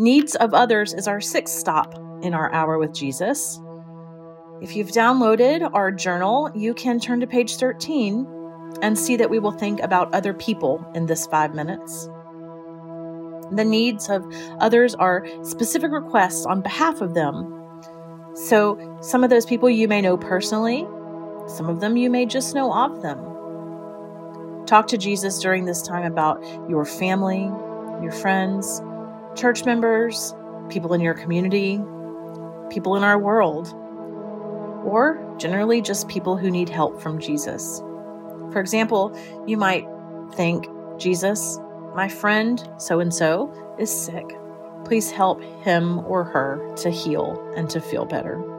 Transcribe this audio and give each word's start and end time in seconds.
Needs 0.00 0.36
of 0.36 0.54
others 0.54 0.94
is 0.94 1.08
our 1.08 1.20
sixth 1.20 1.58
stop 1.58 1.92
in 2.22 2.32
our 2.32 2.52
hour 2.52 2.78
with 2.78 2.94
Jesus. 2.94 3.60
If 4.62 4.76
you've 4.76 4.92
downloaded 4.92 5.68
our 5.74 5.90
journal, 5.90 6.52
you 6.54 6.72
can 6.72 7.00
turn 7.00 7.18
to 7.18 7.26
page 7.26 7.56
13 7.56 8.24
and 8.80 8.96
see 8.96 9.16
that 9.16 9.28
we 9.28 9.40
will 9.40 9.50
think 9.50 9.80
about 9.80 10.14
other 10.14 10.32
people 10.32 10.88
in 10.94 11.06
this 11.06 11.26
five 11.26 11.52
minutes. 11.52 12.08
The 13.50 13.64
needs 13.64 14.08
of 14.08 14.24
others 14.60 14.94
are 14.94 15.26
specific 15.42 15.90
requests 15.90 16.46
on 16.46 16.60
behalf 16.60 17.00
of 17.00 17.14
them. 17.14 17.52
So, 18.34 18.98
some 19.02 19.24
of 19.24 19.30
those 19.30 19.46
people 19.46 19.68
you 19.68 19.88
may 19.88 20.00
know 20.00 20.16
personally, 20.16 20.86
some 21.48 21.68
of 21.68 21.80
them 21.80 21.96
you 21.96 22.08
may 22.08 22.24
just 22.24 22.54
know 22.54 22.72
of 22.72 23.02
them. 23.02 23.18
Talk 24.64 24.86
to 24.88 24.96
Jesus 24.96 25.40
during 25.40 25.64
this 25.64 25.82
time 25.82 26.04
about 26.04 26.40
your 26.70 26.84
family, 26.84 27.50
your 28.00 28.12
friends, 28.12 28.80
church 29.38 29.64
members, 29.64 30.34
people 30.68 30.92
in 30.92 31.00
your 31.00 31.14
community, 31.14 31.80
people 32.70 32.96
in 32.96 33.04
our 33.04 33.18
world, 33.18 33.68
or 34.84 35.24
generally 35.38 35.80
just 35.80 36.08
people 36.08 36.36
who 36.36 36.50
need 36.50 36.68
help 36.68 37.00
from 37.00 37.20
Jesus. 37.20 37.78
For 38.52 38.60
example, 38.60 39.16
you 39.46 39.56
might 39.56 39.86
think, 40.34 40.66
Jesus, 40.98 41.60
my 41.94 42.08
friend 42.08 42.68
so 42.78 42.98
and 42.98 43.14
so 43.14 43.52
is 43.78 43.90
sick. 43.90 44.26
Please 44.84 45.10
help 45.10 45.40
him 45.62 46.00
or 46.00 46.24
her 46.24 46.74
to 46.78 46.90
heal 46.90 47.40
and 47.56 47.70
to 47.70 47.80
feel 47.80 48.04
better. 48.04 48.57